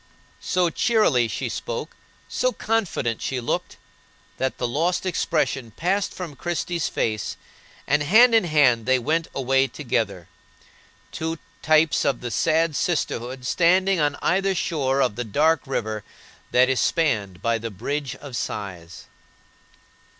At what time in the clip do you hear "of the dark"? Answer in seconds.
15.03-15.67